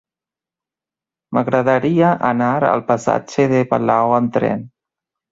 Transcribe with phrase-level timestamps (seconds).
[1.37, 4.65] M'agradaria anar al passatge de Palau amb tren.